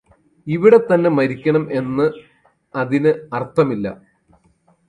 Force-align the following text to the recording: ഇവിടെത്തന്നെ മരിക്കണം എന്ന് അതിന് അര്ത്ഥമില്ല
ഇവിടെത്തന്നെ 0.47 1.09
മരിക്കണം 1.09 1.65
എന്ന് 1.73 2.07
അതിന് 2.75 3.11
അര്ത്ഥമില്ല 3.33 3.87